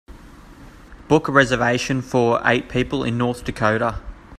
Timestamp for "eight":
2.43-2.67